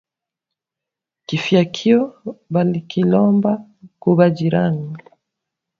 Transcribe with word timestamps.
Kifiakio 1.25 2.01
balikilomba 2.53 3.51
kuba 4.03 4.29
jirani 4.29 4.97